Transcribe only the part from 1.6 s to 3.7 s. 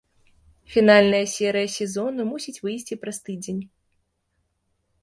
сезону мусіць выйсці праз тыдзень.